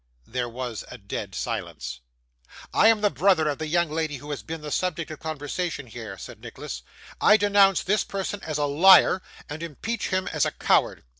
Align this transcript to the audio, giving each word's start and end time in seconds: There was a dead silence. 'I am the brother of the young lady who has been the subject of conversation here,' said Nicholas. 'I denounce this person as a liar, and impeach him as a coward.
There 0.25 0.49
was 0.49 0.83
a 0.89 0.97
dead 0.97 1.35
silence. 1.35 1.99
'I 2.73 2.87
am 2.87 3.01
the 3.01 3.11
brother 3.11 3.47
of 3.47 3.59
the 3.59 3.67
young 3.67 3.91
lady 3.91 4.17
who 4.17 4.31
has 4.31 4.41
been 4.41 4.61
the 4.61 4.71
subject 4.71 5.11
of 5.11 5.19
conversation 5.19 5.85
here,' 5.85 6.17
said 6.17 6.41
Nicholas. 6.41 6.81
'I 7.21 7.37
denounce 7.37 7.83
this 7.83 8.03
person 8.03 8.41
as 8.41 8.57
a 8.57 8.65
liar, 8.65 9.21
and 9.47 9.61
impeach 9.61 10.07
him 10.09 10.27
as 10.29 10.43
a 10.43 10.49
coward. 10.49 11.03